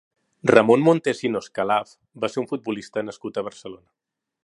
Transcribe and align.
Ramon 0.51 0.85
Montesinos 0.87 1.51
Calaf 1.59 1.93
va 2.25 2.33
ser 2.35 2.43
un 2.45 2.51
futbolista 2.55 3.07
nascut 3.11 3.39
a 3.43 3.49
Barcelona. 3.51 3.89